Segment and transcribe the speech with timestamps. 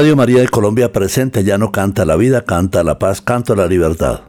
[0.00, 3.66] Radio María de Colombia presente, ya no canta la vida, canta la paz, canta la
[3.66, 4.20] libertad.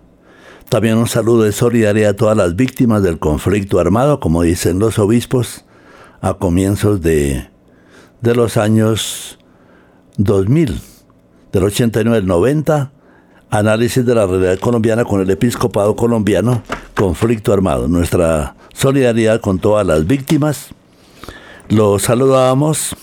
[0.67, 4.99] También un saludo de solidaridad a todas las víctimas del conflicto armado, como dicen los
[4.99, 5.63] obispos,
[6.19, 7.47] a comienzos de,
[8.19, 9.39] de los años
[10.17, 10.81] 2000,
[11.53, 12.91] del 89 al 90,
[13.49, 16.63] análisis de la realidad colombiana con el episcopado colombiano,
[16.97, 17.87] conflicto armado.
[17.87, 20.71] Nuestra solidaridad con todas las víctimas.
[21.69, 22.93] Los saludábamos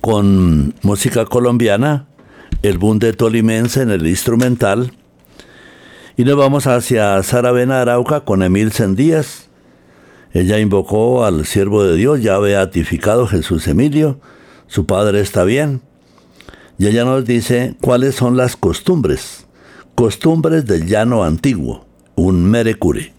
[0.00, 2.06] con música colombiana,
[2.62, 4.92] el boom de Tolimense en el instrumental.
[6.16, 9.48] Y nos vamos hacia Saravena Arauca con Emil Sendías.
[10.32, 14.20] Ella invocó al siervo de Dios, ya beatificado Jesús Emilio.
[14.66, 15.82] Su padre está bien.
[16.78, 19.46] Y ella nos dice cuáles son las costumbres.
[19.94, 21.86] Costumbres del llano antiguo.
[22.14, 23.12] Un merecure.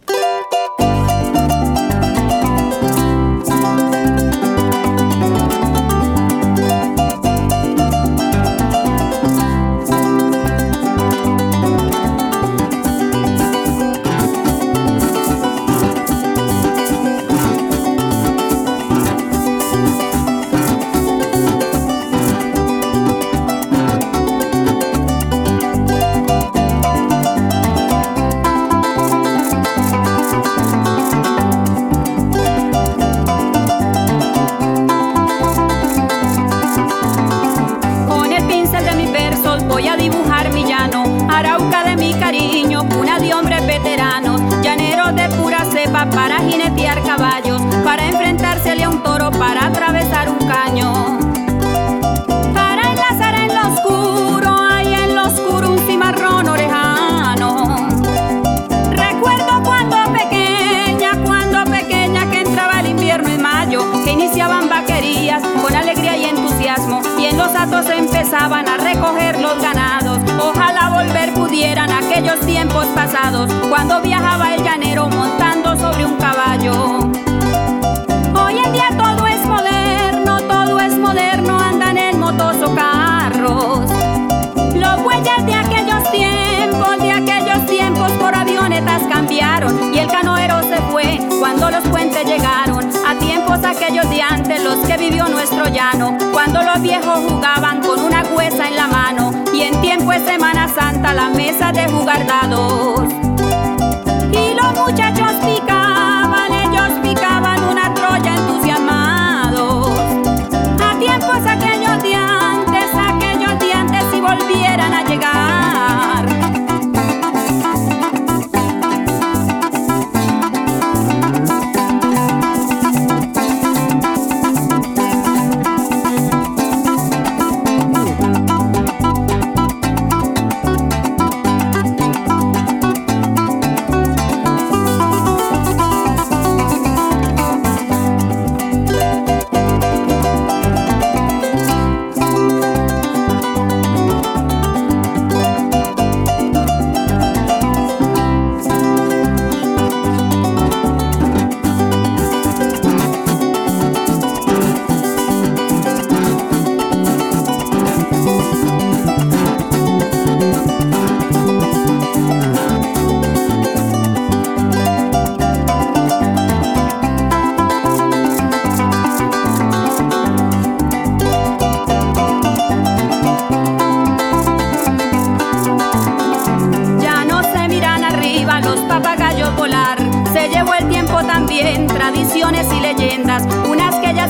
[93.72, 98.68] Aquellos de antes los que vivió nuestro llano, cuando los viejos jugaban con una huesa
[98.68, 103.21] en la mano y en tiempo de Semana Santa la mesa de jugar dados.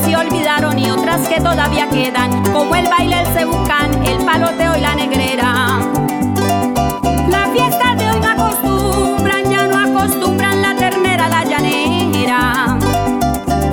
[0.02, 4.80] se olvidaron y otras que todavía quedan, como el baile, el cebucán, el paloteo y
[4.80, 5.80] la negrera.
[7.28, 12.78] La fiesta de hoy no acostumbran, ya no acostumbran la ternera, la llanera.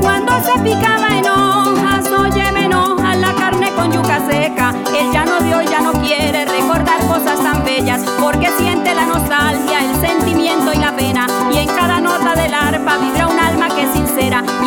[0.02, 4.74] Cuando se picaba en hojas, oye, me enoja la carne con yuca seca.
[4.98, 9.80] El llano de hoy ya no quiere recordar cosas tan bellas, porque siente la nostalgia,
[9.84, 13.29] el sentimiento y la pena, y en cada nota del arpa vibra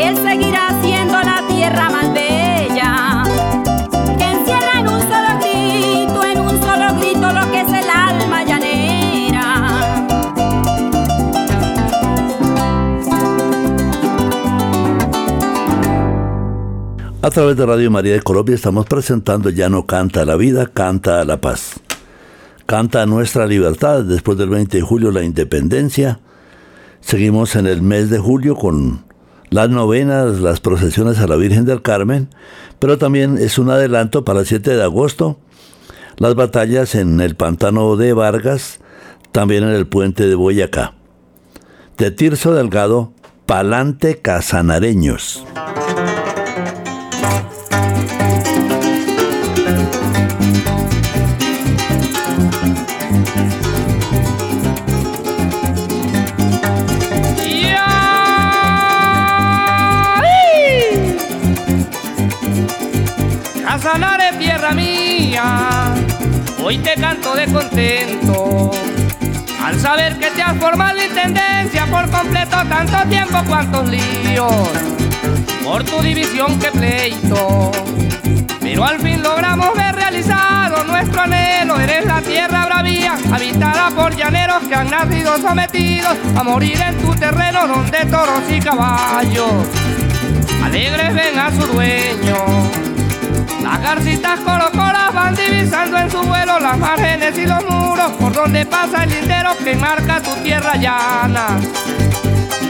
[0.00, 3.24] Él seguirá siendo la tierra más bella.
[4.16, 8.44] Que encierra en un solo grito, en un solo grito lo que es el alma
[8.44, 9.56] llanera.
[17.20, 21.24] A través de Radio María de Colombia estamos presentando Ya no canta la vida, canta
[21.24, 21.80] la paz.
[22.66, 26.20] Canta nuestra libertad después del 20 de julio la independencia.
[27.00, 29.07] Seguimos en el mes de julio con
[29.50, 32.28] las novenas, las procesiones a la Virgen del Carmen,
[32.78, 35.38] pero también es un adelanto para el 7 de agosto,
[36.16, 38.80] las batallas en el pantano de Vargas,
[39.32, 40.94] también en el puente de Boyacá.
[41.96, 43.12] De Tirso Delgado,
[43.46, 45.44] Palante Casanareños.
[66.62, 68.70] Hoy te canto de contento.
[69.64, 74.70] Al saber que te has formado intendencia por completo tanto tiempo, cuantos líos,
[75.64, 77.70] por tu división que pleito.
[78.60, 81.78] Pero al fin logramos ver realizado nuestro anhelo.
[81.80, 87.14] Eres la tierra bravía, habitada por llaneros que han nacido sometidos a morir en tu
[87.14, 89.66] terreno donde toros y caballos
[90.68, 92.77] alegres ven a su dueño.
[93.62, 98.64] Las garcitas colocolas van divisando en su vuelo las márgenes y los muros por donde
[98.66, 101.58] pasa el lindero que marca tu tierra llana,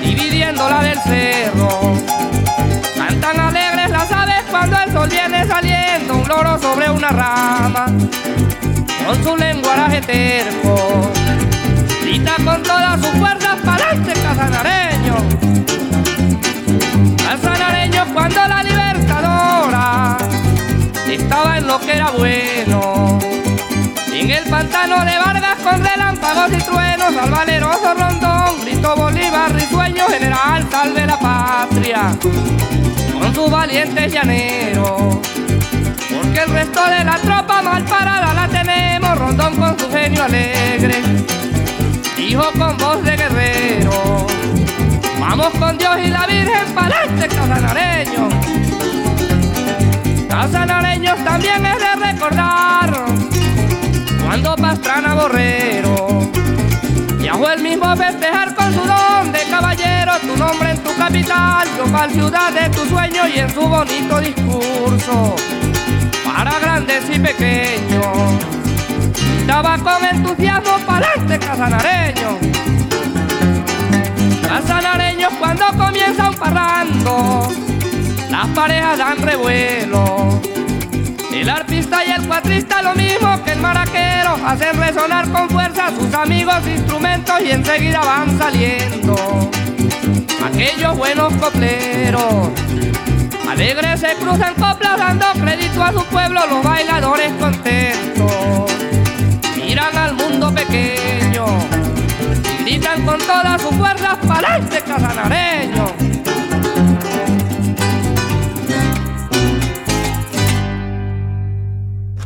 [0.03, 1.95] dividiéndola del cerro.
[2.97, 7.87] Cantan alegres las aves cuando el sol viene saliendo, un loro sobre una rama,
[9.07, 11.11] con su lenguaje terco.
[12.03, 15.17] Grita con todas sus fuerzas para este casanareño.
[17.17, 19.28] Casanareño cuando la libertadora
[21.15, 23.19] estaba en lo que era bueno.
[24.13, 30.07] En el pantano de Vargas con relámpagos y truenos, al valeroso rondón, gritó Bolívar risueño,
[30.09, 32.11] general, salve la patria,
[33.13, 35.19] con sus valientes llaneros.
[36.11, 40.97] Porque el resto de la tropa mal parada la tenemos, rondón con su genio alegre,
[42.17, 44.27] dijo con voz de guerrero.
[45.21, 48.38] Vamos con Dios y la Virgen para este casanareño.
[50.41, 52.95] Casanareños también es de recordar
[54.25, 56.31] cuando Pastrana Borrero
[57.19, 61.67] viajó el mismo a festejar con su don de caballero tu nombre en tu capital,
[61.77, 65.35] local ciudad de tu sueño y en su bonito discurso
[66.25, 68.07] para grandes y pequeños.
[69.41, 72.39] Estaba con entusiasmo para este casanareño.
[74.47, 77.49] Casanareños cuando comienza un parrando
[78.31, 80.41] las parejas dan revuelo.
[81.33, 86.13] El arpista y el cuatrista lo mismo que el maraquero hacen resonar con fuerza sus
[86.13, 89.51] amigos instrumentos y enseguida van saliendo
[90.45, 92.49] aquellos buenos copleros.
[93.49, 98.73] Alegres se cruzan coplas dando crédito a su pueblo los bailadores contentos.
[99.57, 101.47] Miran al mundo pequeño
[102.59, 106.08] y gritan con todas sus fuerzas para este casanareño.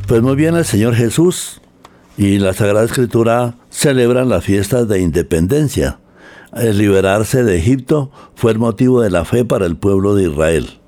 [0.07, 1.61] Pues muy bien, el Señor Jesús
[2.17, 5.99] y la Sagrada Escritura celebran la fiesta de independencia.
[6.55, 10.81] El liberarse de Egipto fue el motivo de la fe para el pueblo de Israel.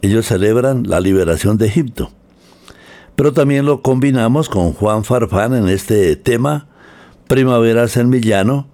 [0.00, 2.10] Ellos celebran la liberación de Egipto.
[3.16, 6.68] Pero también lo combinamos con Juan Farfán en este tema,
[7.28, 8.68] Primavera Semillano,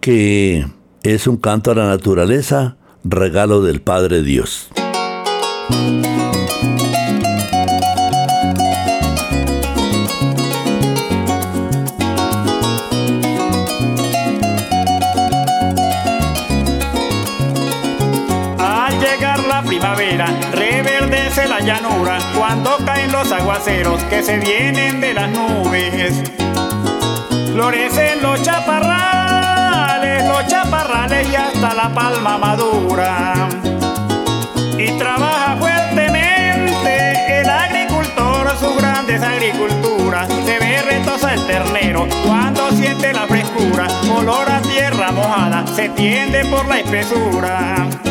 [0.00, 0.66] que
[1.04, 4.68] es un canto a la naturaleza, regalo del Padre Dios.
[21.48, 26.22] La llanura cuando caen los aguaceros que se vienen de las nubes.
[27.52, 33.48] Florecen los chaparrales, los chaparrales y hasta la palma madura.
[34.78, 40.28] Y trabaja fuertemente el agricultor sus grandes agriculturas.
[40.28, 46.44] Se ve retosa el ternero cuando siente la frescura, olor a tierra mojada se tiende
[46.46, 48.05] por la espesura.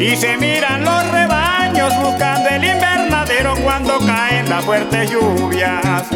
[0.00, 6.06] Y se miran los rebaños buscando el invernadero cuando caen las fuertes lluvias.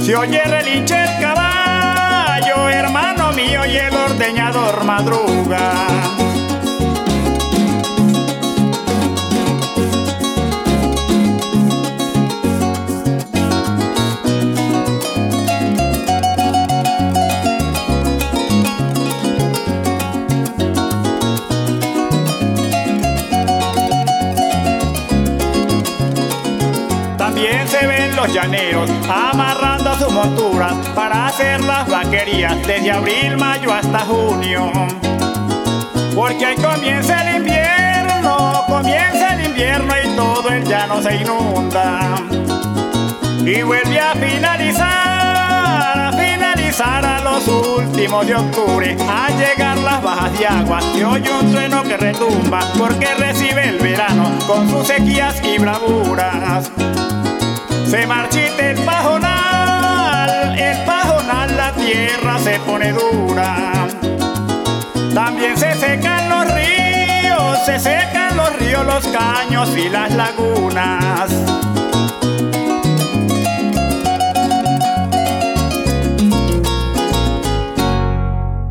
[0.00, 6.07] Se oye relinche el caballo, hermano mío, y el ordeñador madruga.
[27.78, 34.00] Se ven los llaneros amarrando sus monturas para hacer las vaquerías desde abril, mayo hasta
[34.00, 34.72] junio.
[36.14, 42.16] Porque ahí comienza el invierno, comienza el invierno y todo el llano se inunda.
[43.44, 50.38] Y vuelve a finalizar, a finalizar a los últimos de octubre, a llegar las bajas
[50.38, 55.40] de agua y oye un trueno que retumba porque recibe el verano con sus sequías
[55.44, 56.70] y bravuras.
[57.88, 63.88] Se marchita el pajonal, el pajonal, la tierra se pone dura.
[65.14, 71.30] También se secan los ríos, se secan los ríos, los caños y las lagunas.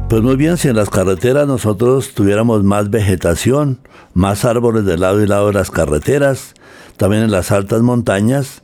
[0.10, 3.80] Pues muy bien, si en las carreteras nosotros tuviéramos más vegetación,
[4.14, 6.54] más árboles de lado y lado de las carreteras,
[6.98, 8.62] también en las altas montañas,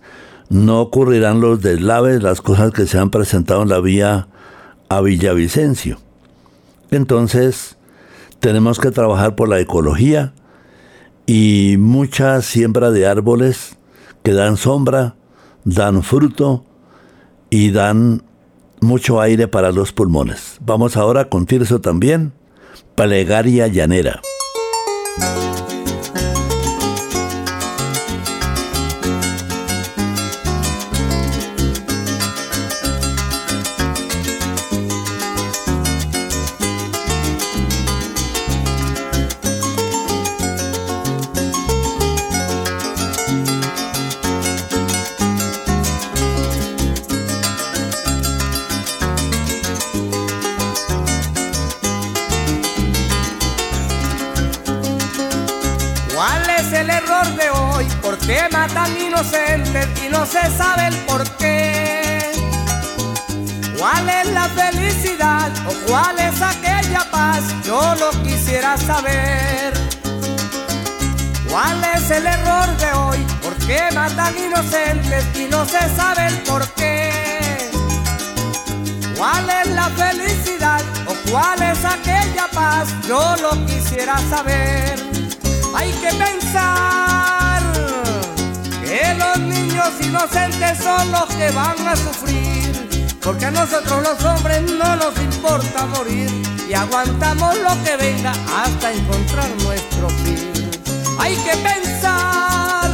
[0.49, 4.27] no ocurrirán los deslaves, las cosas que se han presentado en la vía
[4.89, 5.97] a Villavicencio.
[6.91, 7.77] Entonces,
[8.39, 10.33] tenemos que trabajar por la ecología
[11.25, 13.77] y mucha siembra de árboles
[14.23, 15.15] que dan sombra,
[15.63, 16.65] dan fruto
[17.49, 18.23] y dan
[18.81, 20.57] mucho aire para los pulmones.
[20.61, 22.33] Vamos ahora con Tirso también,
[22.95, 24.21] Plegaria Llanera.
[67.65, 69.73] Yo lo quisiera saber.
[71.49, 73.17] ¿Cuál es el error de hoy?
[73.41, 77.71] ¿Por qué matan inocentes y no se sabe el por qué?
[79.17, 82.89] ¿Cuál es la felicidad o cuál es aquella paz?
[83.07, 84.95] Yo lo quisiera saber.
[85.75, 87.63] Hay que pensar
[88.83, 94.61] que los niños inocentes son los que van a sufrir, porque a nosotros los hombres
[94.63, 100.51] no nos importa morir y aguantamos lo que venga hasta encontrar nuestro fin.
[101.19, 102.91] Hay que pensar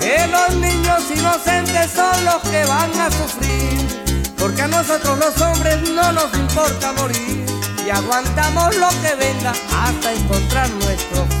[0.00, 5.90] que los niños inocentes son los que van a sufrir, porque a nosotros los hombres
[5.90, 7.46] no nos importa morir
[7.86, 11.35] y aguantamos lo que venga hasta encontrar nuestro fin.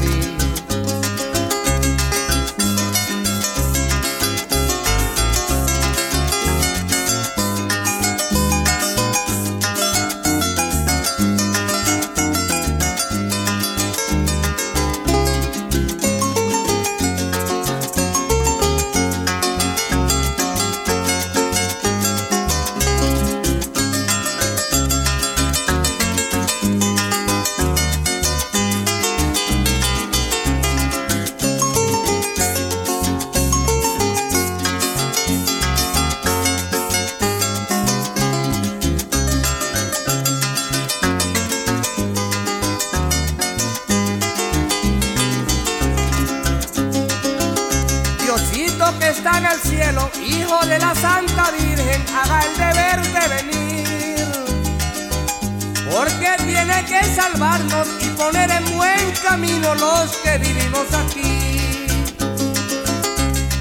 [57.32, 61.86] salvarnos y poner en buen camino los que vivimos aquí.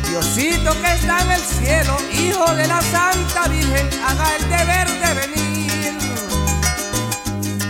[0.08, 5.14] Diosito que está en el cielo, hijo de la Santa Virgen, haga el deber de
[5.22, 5.94] venir.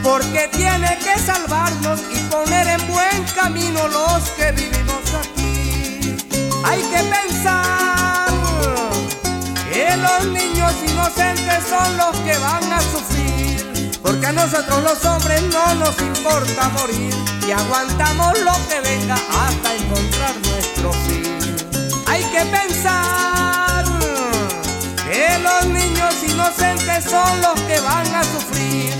[0.04, 6.18] Porque tiene que salvarnos y poner en buen camino los que vivimos aquí.
[6.66, 8.30] Hay que pensar
[9.72, 13.25] que los niños inocentes son los que van a sufrir
[14.46, 17.14] nosotros los hombres no nos importa morir
[17.48, 21.56] y aguantamos lo que venga hasta encontrar nuestro fin.
[22.06, 23.86] Hay que pensar
[25.04, 28.94] que los niños inocentes son los que van a sufrir,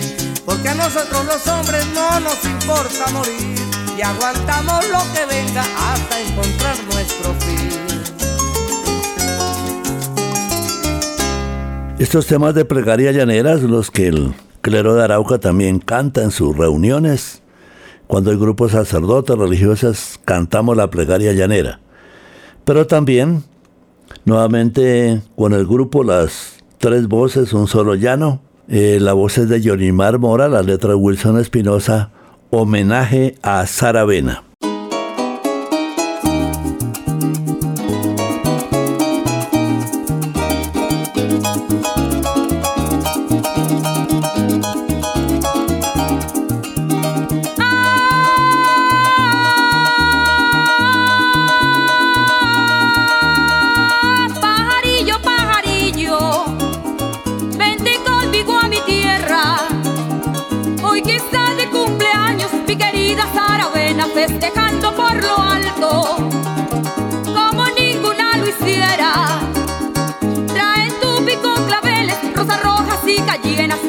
[0.46, 3.60] porque a nosotros los hombres no nos importa morir
[3.96, 7.70] y aguantamos lo que venga hasta encontrar nuestro fin.
[12.00, 14.34] Estos temas de plegaria llaneras, los que el
[14.66, 17.44] clero de Arauca también canta en sus reuniones.
[18.08, 21.80] Cuando hay grupos sacerdotes religiosos, cantamos la plegaria llanera.
[22.66, 23.44] Pero también
[24.26, 28.42] Nuevamente con el grupo Las Tres Voces, Un Solo Llano.
[28.68, 32.12] Eh, la voz es de Jonimar Mora, la letra Wilson Espinosa.
[32.50, 33.66] Homenaje a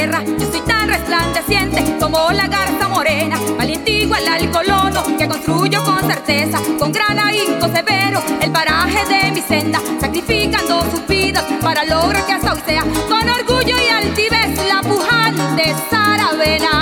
[0.00, 6.00] Yo soy tan resplandeciente como la garza morena, valiente igual al colono que construyo con
[6.00, 12.24] certeza, con gran ahínco severo, el paraje de mi senda, sacrificando sus vidas para lograr
[12.24, 12.82] que hasta hoy sea.
[13.10, 16.79] Con orgullo y altivez la pujante Saravena.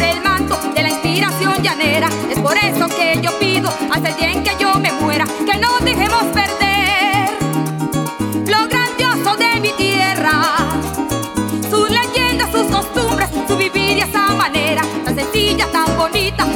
[0.00, 2.08] El manto de la inspiración llanera.
[2.30, 5.58] Es por eso que yo pido hasta el día en que yo me muera, que
[5.58, 7.30] no dejemos perder
[8.46, 10.59] lo grandioso de mi tierra,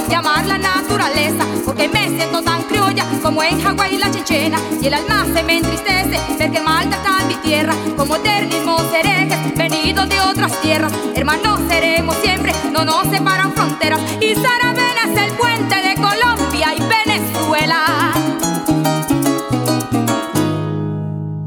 [0.09, 4.87] de amar la naturaleza, porque me siento tan criolla como en Hawái la Chinchena, y
[4.87, 10.21] el alma se me entristece ver que maltratan mi tierra, como ternismos herejes venidos de
[10.21, 15.95] otras tierras, hermanos seremos siempre, no nos separan fronteras, y Saravena es el puente de
[15.95, 18.15] Colombia y Venezuela.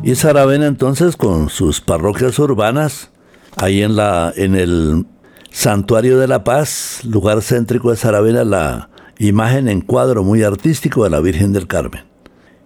[0.03, 3.11] Y Saravena entonces con sus parroquias urbanas,
[3.57, 5.05] ahí en, la, en el
[5.57, 11.09] Santuario de la Paz, lugar céntrico de Saravena, la imagen en cuadro muy artístico de
[11.09, 12.03] la Virgen del Carmen.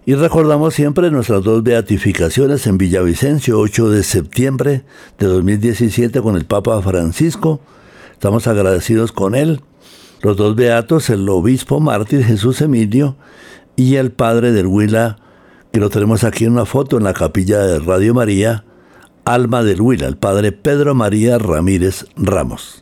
[0.04, 4.84] Y recordamos siempre nuestras dos beatificaciones en Villavicencio, 8 de septiembre
[5.18, 7.62] de 2017 con el Papa Francisco.
[8.12, 9.62] Estamos agradecidos con él.
[10.20, 13.16] Los dos beatos, el obispo mártir Jesús Emilio
[13.74, 15.16] y el padre del Huila,
[15.72, 18.66] que lo tenemos aquí en una foto en la capilla de Radio María,
[19.24, 22.81] Alma del Huila, el padre Pedro María Ramírez Ramos.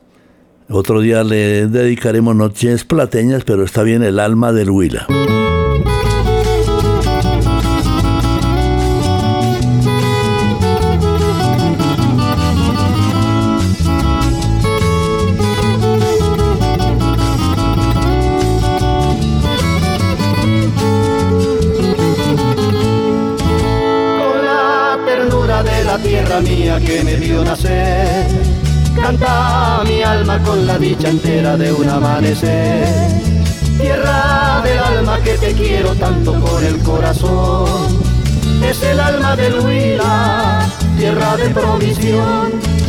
[0.73, 5.07] Otro día le dedicaremos noches plateñas, pero está bien el alma del Huila.
[26.03, 28.40] tierra mía que me vio nacer.
[29.03, 32.87] Canta mi alma con la dicha entera de un amanecer.
[33.79, 37.99] Tierra del alma que te quiero tanto con el corazón.
[38.63, 40.67] Es el alma del Huila,
[40.99, 42.80] tierra de provisión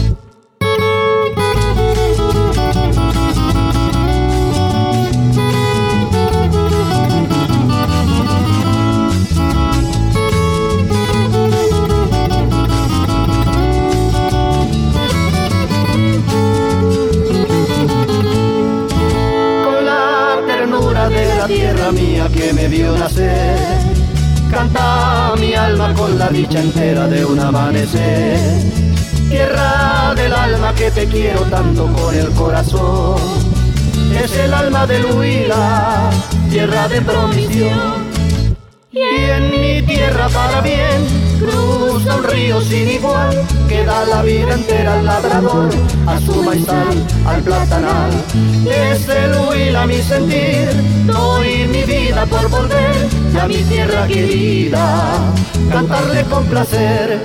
[21.92, 23.58] mía que me vio nacer.
[24.50, 28.64] Canta mi alma con la dicha entera de un amanecer.
[29.30, 33.18] Tierra del alma que te quiero tanto con el corazón.
[34.22, 36.10] Es el alma del Huila,
[36.50, 38.12] tierra de promisión.
[38.92, 43.36] Y en mi tierra para bien cruza un río sin igual
[43.68, 45.70] que da la vida entera al labrador,
[46.06, 48.12] a su maizal, al platanal.
[48.66, 50.70] Es el huila mi sentir,
[51.06, 53.08] doy mi vida por volver
[53.42, 55.34] a mi tierra querida,
[55.72, 57.20] cantarle con placer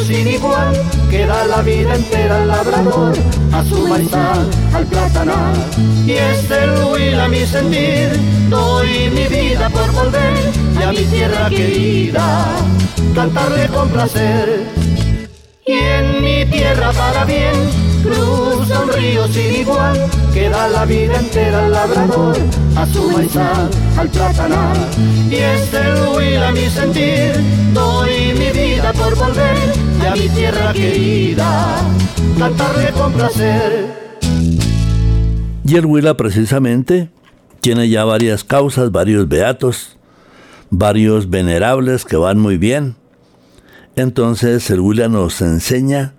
[0.00, 0.72] sin igual
[1.10, 3.12] que da la vida entera al labrador,
[3.52, 5.54] a su maizal, al platanal.
[6.06, 8.08] Y es el huila mi sentir,
[8.48, 10.34] doy mi vida por volver
[10.86, 12.46] a mi tierra querida,
[13.14, 14.66] cantarle con placer.
[15.66, 17.54] Y en mi tierra para bien,
[18.04, 19.98] cruza un río sin igual,
[20.32, 22.36] que da la vida entera al labrador,
[22.76, 24.76] a su maizal, al platanal.
[25.30, 27.32] Y es el huila mi sentir,
[27.72, 29.56] doy mi vida por volver
[30.06, 31.76] a mi tierra querida,
[32.38, 34.04] cantarle con placer.
[35.66, 37.08] Y el Huila precisamente
[37.62, 39.96] tiene ya varias causas, varios beatos,
[40.68, 42.96] varios venerables que van muy bien.
[43.96, 46.12] Entonces el Huila nos enseña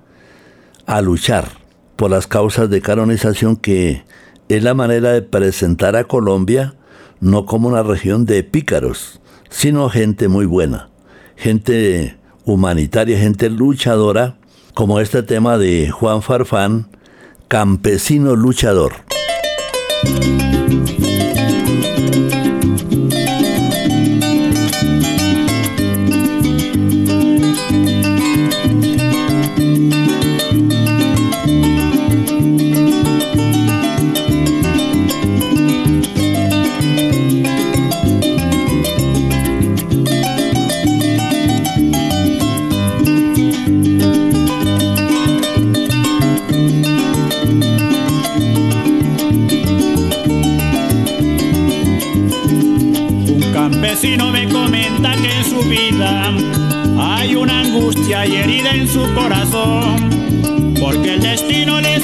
[0.88, 1.65] a luchar
[1.96, 4.04] por las causas de canonización que
[4.50, 6.76] es la manera de presentar a Colombia
[7.20, 10.90] no como una región de pícaros, sino gente muy buena,
[11.36, 14.38] gente humanitaria, gente luchadora,
[14.74, 16.88] como este tema de Juan Farfán,
[17.48, 18.94] Campesino Luchador.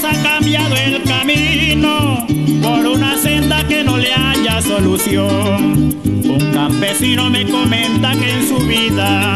[0.03, 2.25] Ha cambiado el camino
[2.61, 5.95] por una senda que no le haya solución.
[6.03, 9.35] Un campesino me comenta que en su vida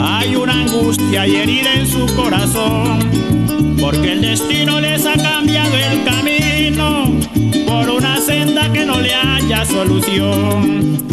[0.00, 3.00] hay una angustia y herida en su corazón,
[3.80, 7.12] porque el destino les ha cambiado el camino
[7.66, 11.06] por una senda que no le haya solución.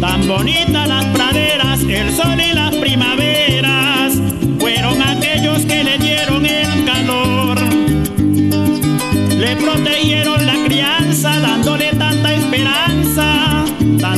[0.00, 3.27] Tan bonitas las praderas, el sol y las primaveras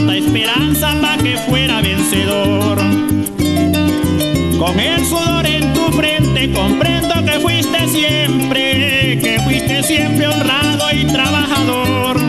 [0.00, 2.78] tanta esperanza para que fuera vencedor.
[4.58, 11.04] Con el sudor en tu frente comprendo que fuiste siempre, que fuiste siempre honrado y
[11.04, 12.20] trabajador.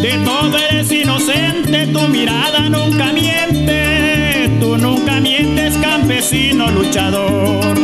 [0.00, 7.78] De todo eres inocente, tu mirada nunca miente, tú nunca mientes, campesino luchador.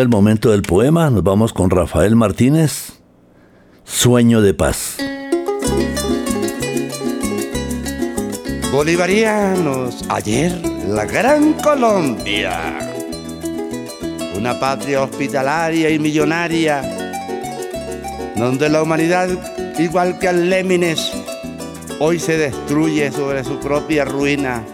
[0.00, 1.10] El momento del poema.
[1.10, 3.00] Nos vamos con Rafael Martínez.
[3.84, 4.96] Sueño de paz.
[8.72, 10.52] Bolivarianos, ayer
[10.88, 12.78] la Gran Colombia,
[14.36, 16.80] una patria hospitalaria y millonaria,
[18.36, 19.28] donde la humanidad,
[19.78, 21.12] igual que al Lémines,
[21.98, 24.64] hoy se destruye sobre su propia ruina.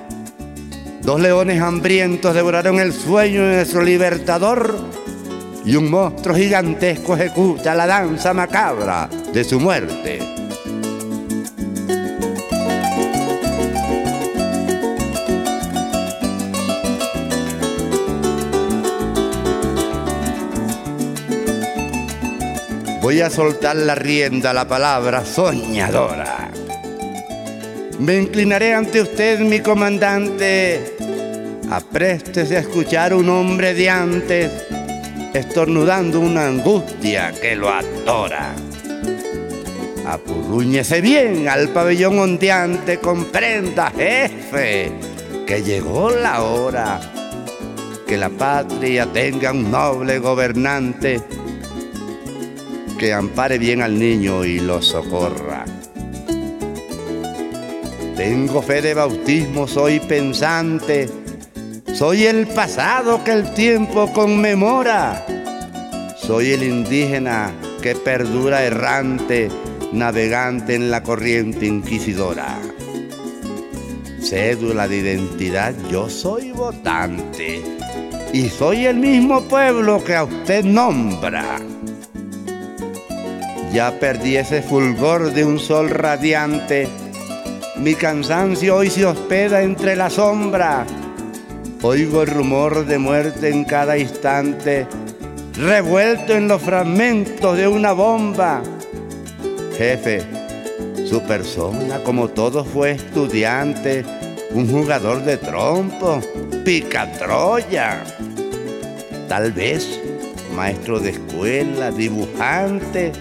[1.03, 4.77] Dos leones hambrientos devoraron el sueño de nuestro libertador
[5.67, 10.21] y un monstruo gigantesco ejecuta la danza macabra de su muerte.
[23.03, 26.51] Voy a soltar la rienda a la palabra soñadora.
[27.99, 30.97] Me inclinaré ante usted, mi comandante.
[31.71, 34.66] Apréstese a escuchar un hombre de antes,
[35.39, 38.55] estornudando una angustia que lo atora.
[40.07, 44.93] Apurrúñese bien al pabellón ondeante, comprenda, jefe,
[45.47, 47.01] que llegó la hora.
[48.07, 51.21] Que la patria tenga un noble gobernante
[52.99, 55.65] que ampare bien al niño y lo socorra.
[58.17, 61.09] Tengo fe de bautismo, soy pensante,
[61.97, 65.25] soy el pasado que el tiempo conmemora,
[66.19, 69.49] soy el indígena que perdura errante,
[69.93, 72.59] navegante en la corriente inquisidora.
[74.21, 77.63] Cédula de identidad, yo soy votante
[78.31, 81.57] y soy el mismo pueblo que a usted nombra.
[83.73, 86.89] Ya perdí ese fulgor de un sol radiante.
[87.79, 90.85] Mi cansancio hoy se hospeda entre la sombra.
[91.83, 94.87] Oigo el rumor de muerte en cada instante,
[95.55, 98.63] revuelto en los fragmentos de una bomba.
[99.77, 100.23] Jefe,
[101.05, 104.05] su persona como todo fue estudiante,
[104.53, 106.21] un jugador de trompo,
[106.65, 108.03] picatroya.
[109.29, 110.01] Tal vez
[110.55, 113.13] maestro de escuela, dibujante,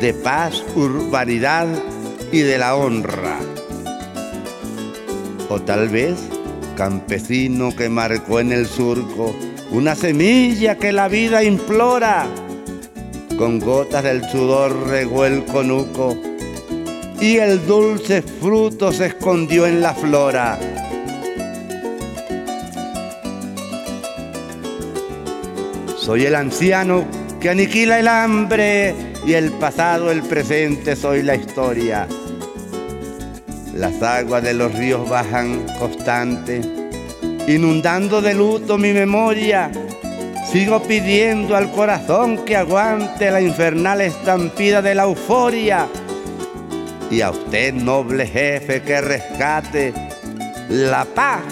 [0.00, 1.68] de paz, urbanidad
[2.32, 3.38] y de la honra.
[5.48, 6.16] O tal vez
[6.80, 9.36] campesino que marcó en el surco
[9.70, 12.26] una semilla que la vida implora.
[13.36, 16.16] Con gotas del sudor regó el conuco
[17.20, 20.58] y el dulce fruto se escondió en la flora.
[25.98, 27.04] Soy el anciano
[27.42, 28.94] que aniquila el hambre
[29.26, 32.08] y el pasado, el presente, soy la historia.
[33.74, 36.60] Las aguas de los ríos bajan constante,
[37.46, 39.70] inundando de luto mi memoria.
[40.50, 45.86] Sigo pidiendo al corazón que aguante la infernal estampida de la euforia.
[47.10, 49.94] Y a usted, noble jefe, que rescate
[50.68, 51.42] la paz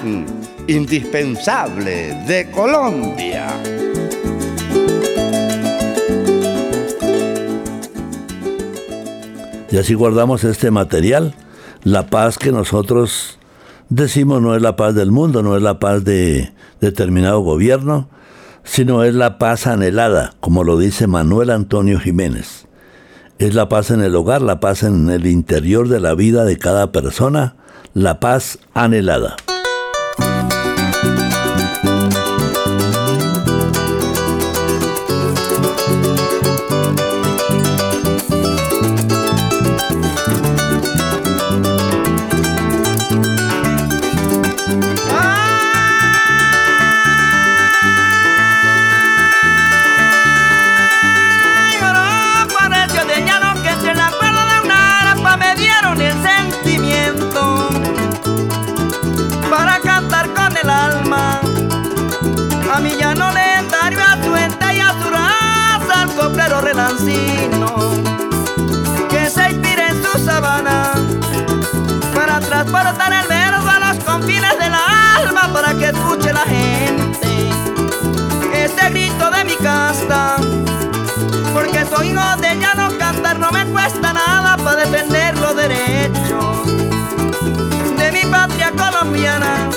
[0.67, 3.47] indispensable de Colombia.
[9.71, 11.35] Y así guardamos este material.
[11.89, 13.39] La paz que nosotros
[13.89, 18.11] decimos no es la paz del mundo, no es la paz de determinado gobierno,
[18.63, 22.67] sino es la paz anhelada, como lo dice Manuel Antonio Jiménez.
[23.39, 26.59] Es la paz en el hogar, la paz en el interior de la vida de
[26.59, 27.57] cada persona,
[27.95, 29.37] la paz anhelada.
[72.73, 77.29] Para transportar el verbo a los confines del alma para que escuche la gente
[78.53, 80.37] ese grito de mi casta.
[81.53, 86.67] Porque soy hijo de ella no cantar no me cuesta nada para defender los derechos
[87.97, 89.71] de mi patria colombiana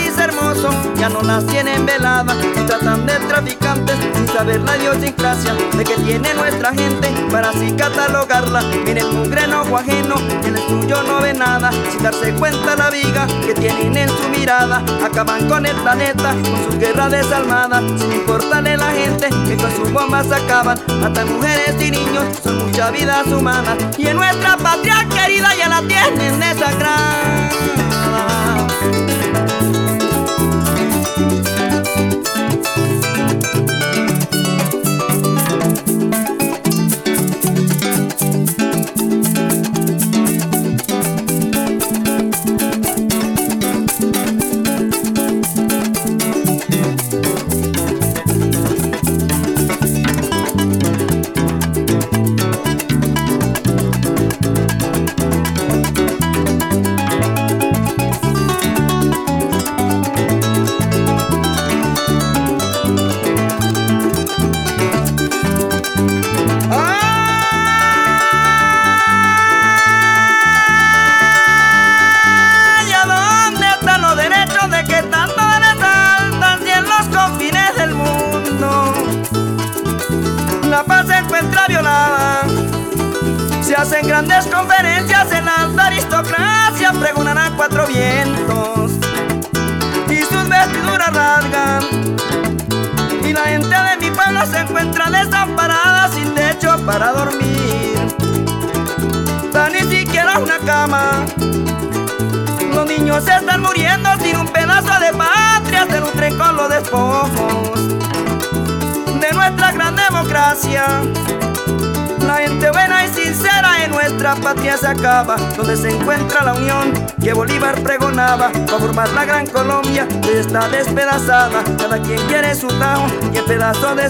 [0.00, 5.54] país hermoso ya no las tienen veladas y tratan de traficantes sin saber la idiosincrasia
[5.76, 8.62] de que tiene nuestra gente para así catalogarla.
[8.84, 13.26] Miren un greno ajeno, en el suyo no ve nada, sin darse cuenta la viga
[13.46, 14.82] que tienen en su mirada.
[15.04, 19.92] Acaban con el planeta con sus guerras desalmadas, sin importarle la gente que con sus
[19.92, 20.78] bombas acaban.
[21.00, 25.82] Matan mujeres y niños, son muchas vidas humanas y en nuestra patria querida ya la
[25.82, 27.50] tienen desagrada.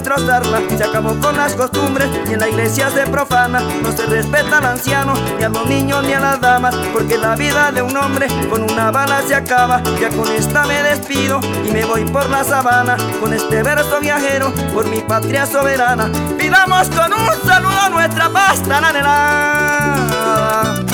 [0.03, 3.61] Se acabó con las costumbres y en la iglesia se profana.
[3.83, 7.35] No se respeta al anciano, ni a los niños ni a las damas, porque la
[7.35, 9.81] vida de un hombre con una bala se acaba.
[9.99, 14.51] Ya con esta me despido y me voy por la sabana, con este verso viajero
[14.73, 16.09] por mi patria soberana.
[16.37, 20.90] Pidamos con un saludo nuestra pasta la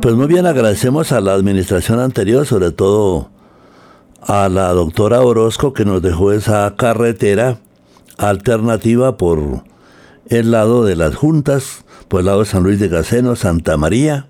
[0.00, 3.28] Pues muy bien, agradecemos a la administración anterior, sobre todo
[4.22, 7.58] a la doctora Orozco que nos dejó esa carretera
[8.16, 9.62] alternativa por
[10.26, 14.28] el lado de las juntas, por el lado de San Luis de Gaceno, Santa María,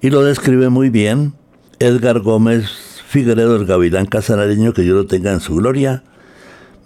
[0.00, 1.34] y lo describe muy bien
[1.80, 2.70] Edgar Gómez
[3.06, 6.02] Figueredo, el gavilán casanareño, que yo lo tenga en su gloria.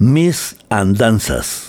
[0.01, 1.68] Mis andanzas.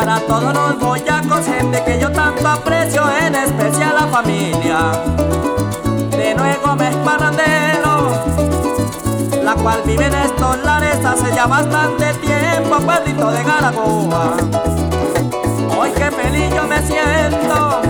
[0.00, 4.92] Para todos los boyacos, gente que yo tanto aprecio, en especial la familia
[6.16, 8.10] de Nuevo Mes Parandero,
[9.44, 14.36] la cual vive en estos lares hace ya bastante tiempo, pueblito de Garagoa.
[15.78, 17.82] Hoy qué feliz yo me siento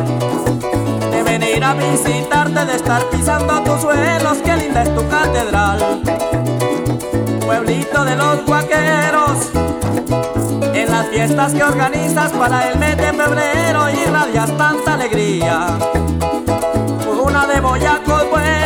[1.13, 6.03] de venir a visitarte, de estar pisando tus suelos, qué linda es tu catedral.
[7.47, 9.51] Pueblito de los guaqueros,
[10.75, 15.79] en las fiestas que organizas para el mes de febrero irradias tanta alegría.
[17.25, 18.60] Una de boyacos buenos,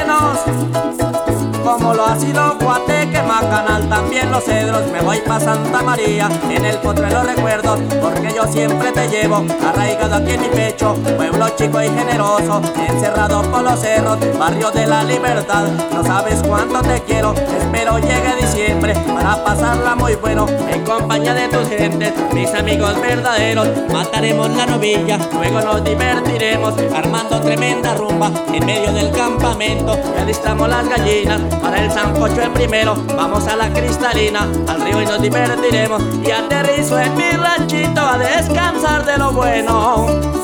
[1.65, 4.83] como lo ha sido Guateque, Maca canal, también los cedros.
[4.93, 10.17] Me voy pa' Santa María, en el potrero recuerdos, porque yo siempre te llevo arraigado
[10.17, 10.95] aquí en mi pecho.
[11.17, 15.65] Pueblo chico y generoso, encerrado por los cerros, barrio de la libertad.
[15.93, 21.49] No sabes cuánto te quiero, espero llegue diciembre para pasarla muy bueno en compañía de
[21.49, 23.69] tus gentes, mis amigos verdaderos.
[23.93, 29.97] Mataremos la novilla, luego nos divertiremos armando tremenda rumba en medio del campamento.
[30.21, 32.97] Alistamos las gallinas para el sancocho en primero.
[33.17, 36.03] Vamos a la cristalina, al río y nos divertiremos.
[36.25, 40.44] Y aterrizo en mi ranchito a descansar de lo bueno.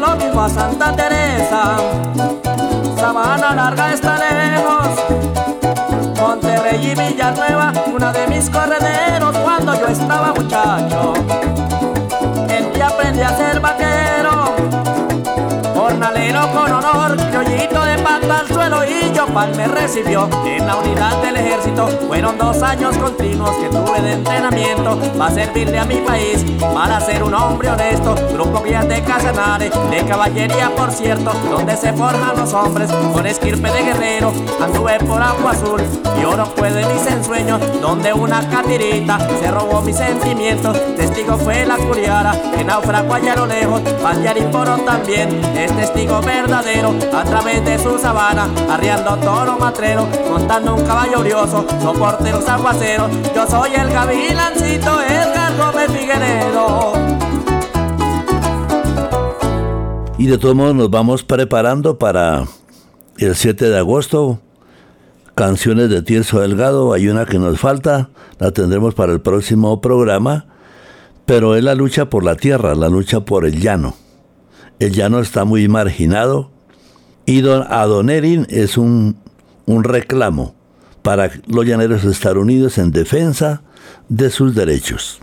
[0.00, 1.76] lo mismo a Santa Teresa.
[2.96, 4.88] Sabana Larga está lejos,
[6.18, 11.12] Monterrey y Villanueva, una de mis correderos cuando yo estaba muchacho.
[12.48, 13.79] En ti aprendí a ser vaquero,
[15.90, 19.26] jornalero con honor, criollito de pata al suelo y yo
[19.56, 21.88] me recibió en la unidad del ejército.
[22.06, 27.22] Fueron dos años continuos que tuve de entrenamiento para servirle a mi país, para ser
[27.22, 28.14] un hombre honesto.
[28.32, 33.70] Grupo guía de Casanare, de caballería por cierto, donde se forjan los hombres con esquirpe
[33.70, 34.32] de guerrero.
[34.60, 35.82] Anduve por agua azul
[36.20, 40.76] y oro fue de mis ensueños, donde una catirita se robó mis sentimientos.
[40.96, 43.82] Testigo fue la curiara, que naufragó allá a lo lejos,
[44.50, 50.84] Poro también es testigo verdadero a través de su sabana, arriando toro matrero, montando un
[50.84, 53.10] caballo brioso, soporte los aguaceros.
[53.34, 56.92] Yo soy el gavilancito, Edgar Gómez Figueredo.
[60.18, 62.44] Y de todos modos nos vamos preparando para
[63.16, 64.38] el 7 de agosto.
[65.34, 70.44] Canciones de Tierzo Delgado, hay una que nos falta, la tendremos para el próximo programa,
[71.24, 73.94] pero es la lucha por la tierra, la lucha por el llano.
[74.80, 76.50] El llano está muy marginado,
[77.26, 77.86] y don, a
[78.48, 79.16] es un,
[79.66, 80.54] un reclamo
[81.02, 83.62] para los llaneros estar unidos en defensa
[84.08, 85.20] de sus derechos.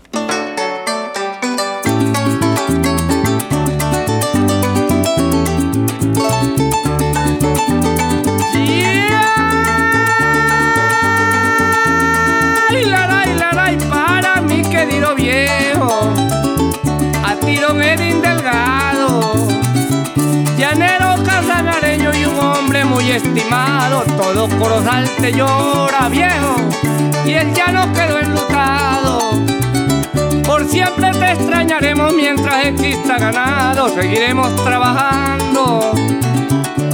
[24.05, 26.55] Todo Corozal te llora viejo
[27.25, 29.31] y él ya no quedó enlutado.
[30.45, 35.91] Por siempre te extrañaremos mientras exista ganado, seguiremos trabajando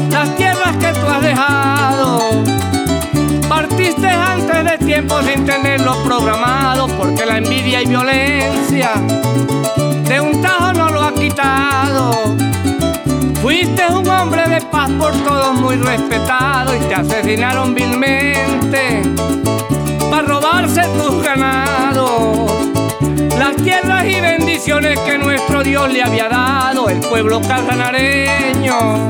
[0.10, 2.44] las tierras que tú has dejado.
[3.50, 8.92] Partiste antes de tiempo sin tenerlo programado, porque la envidia y violencia
[10.08, 12.36] de un tajo no lo ha quitado.
[13.42, 19.02] Fuiste un hombre de paz por todos muy respetado y te asesinaron vilmente
[20.10, 22.52] para robarse tus ganados.
[23.38, 29.10] Las tierras y bendiciones que nuestro Dios le había dado, el pueblo casanareño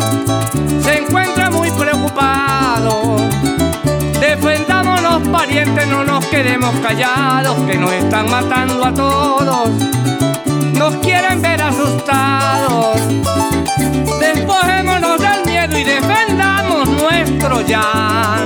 [0.81, 3.17] se encuentra muy preocupado.
[4.19, 9.69] Defendamos los parientes, no nos quedemos callados, que nos están matando a todos.
[10.77, 12.97] Nos quieren ver asustados.
[14.19, 18.42] Despojémonos del miedo y defendamos nuestro llano.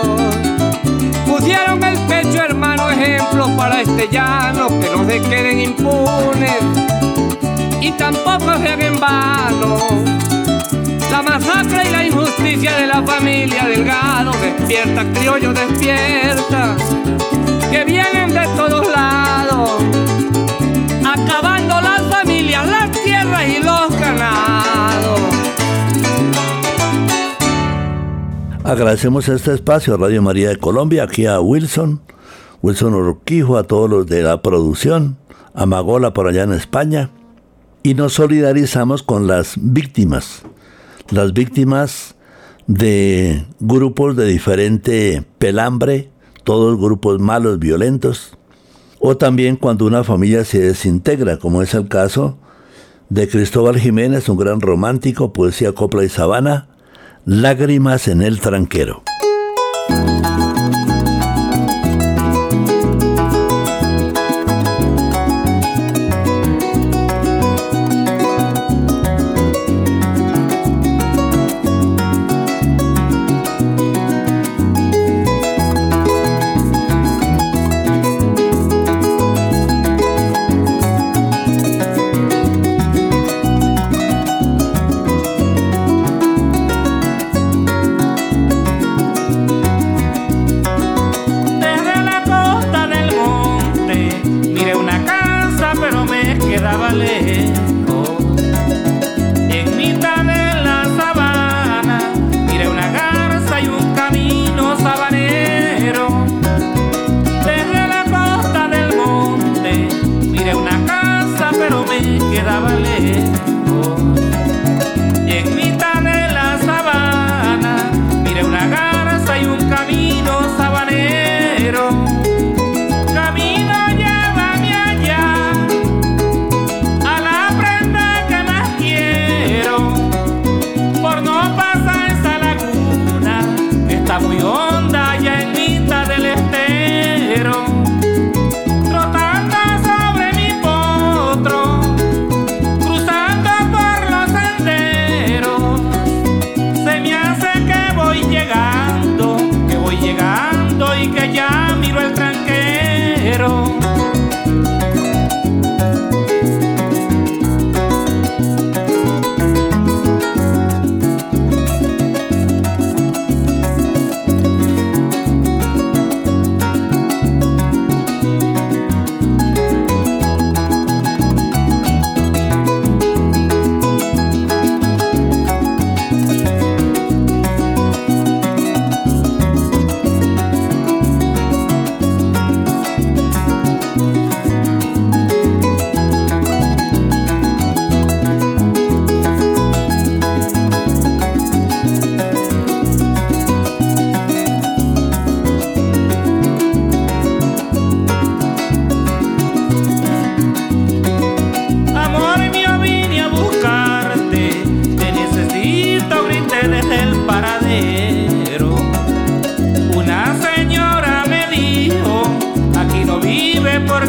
[1.27, 6.63] Pusieron el pecho, hermano, ejemplos para este llano que no se queden impunes
[7.81, 9.79] y tampoco sean en vano.
[11.11, 16.77] La masacre y la injusticia de la familia Delgado despierta, criollo despierta,
[17.71, 19.83] que vienen de todos lados,
[28.67, 32.01] Agradecemos este espacio a Radio María de Colombia, aquí a Wilson,
[32.63, 35.19] Wilson Orquijo, a todos los de la producción,
[35.55, 37.11] a Magola por allá en España,
[37.85, 40.43] y nos solidarizamos con las víctimas,
[41.11, 42.17] las víctimas
[42.67, 46.11] de grupos de diferente pelambre,
[46.43, 48.37] todos grupos malos, violentos,
[48.99, 52.37] o también cuando una familia se desintegra, como es el caso
[53.11, 56.67] de Cristóbal Jiménez, un gran romántico, poesía, copla y sabana,
[57.29, 59.03] Lágrimas en el tranquero.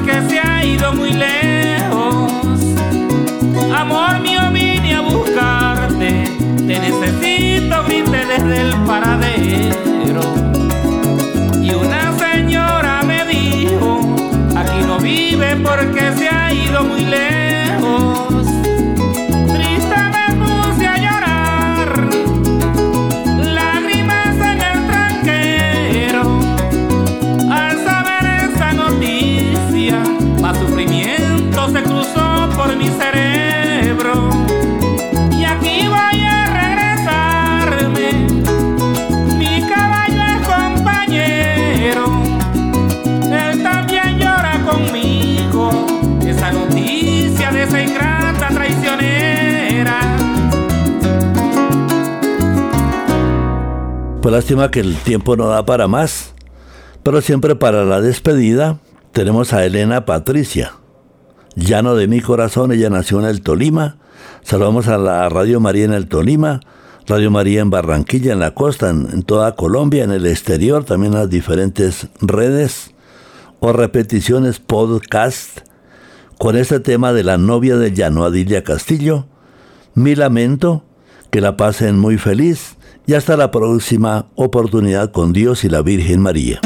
[0.06, 2.32] que se ha ido muy lejos.
[3.76, 6.24] Amor mío, vine a buscarte,
[6.58, 10.22] te necesito, grité desde el paradero.
[11.62, 14.00] Y una señora me dijo,
[14.56, 18.46] aquí no vive porque se ha ido muy lejos.
[54.28, 56.34] Pues lástima que el tiempo no da para más,
[57.02, 58.78] pero siempre para la despedida
[59.14, 60.74] tenemos a Elena Patricia.
[61.56, 64.00] Llano de mi corazón, ella nació en el Tolima.
[64.44, 66.60] Saludamos a la Radio María en el Tolima,
[67.08, 71.30] Radio María en Barranquilla, en la costa, en, toda Colombia, en el exterior, también las
[71.30, 72.94] diferentes redes
[73.62, 75.60] o repeticiones podcast
[76.38, 79.26] con este tema de la novia de Llano, Adilia Castillo.
[79.94, 80.84] Mi lamento,
[81.32, 82.77] que la pasen muy feliz
[83.08, 86.60] y hasta la próxima oportunidad con Dios y la Virgen María.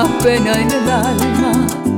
[0.00, 1.52] Pena en el alma,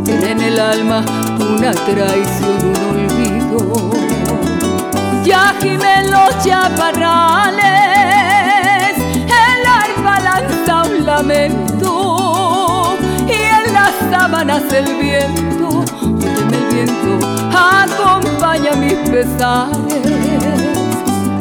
[0.07, 1.05] en el alma
[1.39, 3.93] una traición, un olvido.
[5.25, 7.63] Ya gimen los chaparrales,
[8.99, 17.13] el arpa lanza un lamento y en las sábanas el viento, óyeme el viento,
[17.53, 20.05] acompaña mis pesares.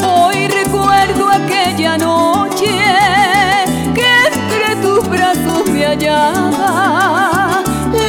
[0.06, 2.84] Hoy recuerdo aquella noche
[5.10, 7.62] brazos me hallaba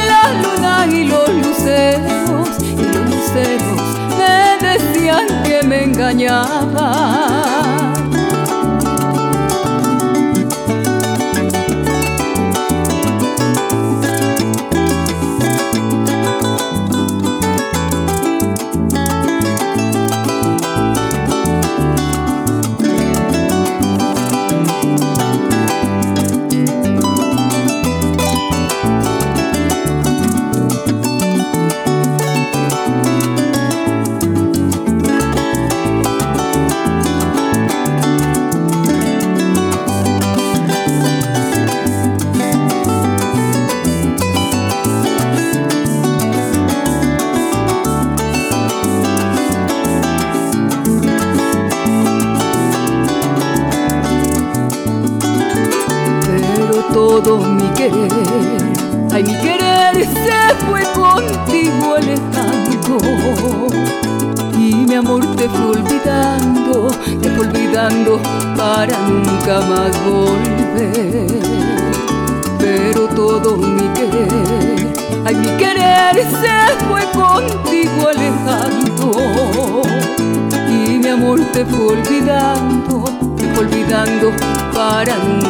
[0.07, 3.81] la luna y los luceros y los luceros
[4.17, 7.74] me decían que me engañaba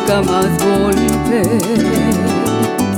[0.05, 1.59] nunca más volver.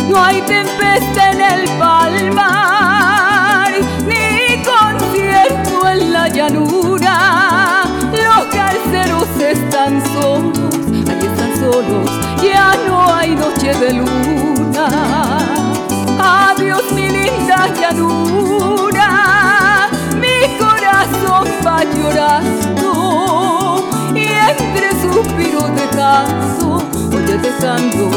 [0.10, 3.72] No hay tempestad en el palmar,
[4.06, 7.48] ni concierto en la llanura
[8.52, 10.74] carceros están solos,
[11.10, 12.10] ahí están solos,
[12.44, 14.88] ya no hay noche de luna.
[16.20, 19.10] Adiós mi linda llanura,
[20.16, 22.67] mi corazón va llorando y
[24.52, 26.84] entre suspiros de canso,
[27.14, 28.10] oye dejando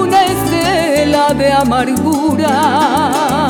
[0.00, 3.49] una estela de amargura.